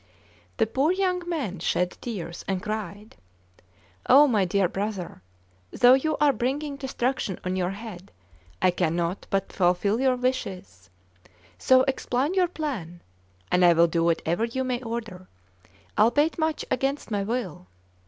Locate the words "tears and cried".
2.01-3.17